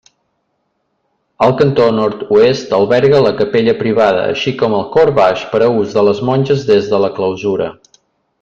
[1.47, 5.95] El cantó nord-oest alberga la capella privada, així com el cor baix per a ús
[5.99, 7.71] de les monges des de la clausura.